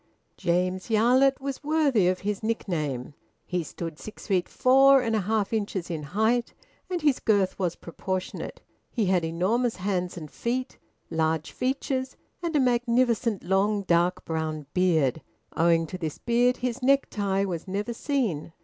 James 0.35 0.89
Yarlett 0.89 1.39
was 1.39 1.63
worthy 1.63 2.07
of 2.07 2.21
his 2.21 2.41
nickname. 2.41 3.13
He 3.45 3.61
stood 3.63 3.99
six 3.99 4.25
feet 4.25 4.49
four 4.49 4.99
and 4.99 5.15
a 5.15 5.21
half 5.21 5.53
inches 5.53 5.91
in 5.91 6.01
height, 6.01 6.55
and 6.89 7.03
his 7.03 7.19
girth 7.19 7.59
was 7.59 7.75
proportionate; 7.75 8.63
he 8.89 9.05
had 9.05 9.23
enormous 9.23 9.75
hands 9.75 10.17
and 10.17 10.31
feet, 10.31 10.79
large 11.11 11.51
features, 11.51 12.17
and 12.41 12.55
a 12.55 12.59
magnificent 12.59 13.43
long 13.43 13.83
dark 13.83 14.25
brown 14.25 14.65
beard; 14.73 15.21
owing 15.55 15.85
to 15.85 15.99
this 15.99 16.17
beard 16.17 16.57
his 16.57 16.81
necktie 16.81 17.43
was 17.45 17.67
never 17.67 17.93
seen. 17.93 18.53